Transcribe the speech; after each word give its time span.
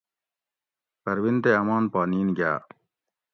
پروین 1.03 1.35
تے 1.43 1.51
امان 1.61 1.83
پا 1.91 2.01
نین 2.11 2.29
گاۤ 2.37 2.59